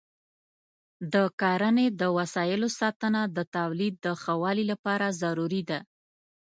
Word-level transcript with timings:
د 1.13 1.15
کرنې 1.41 1.87
د 1.99 2.03
وسایلو 2.17 2.67
ساتنه 2.79 3.21
د 3.35 3.37
تولید 3.55 3.93
د 4.05 4.07
ښه 4.21 4.33
والي 4.41 4.63
لپاره 4.71 5.05
ضروري 5.21 5.61
ده. 5.69 5.79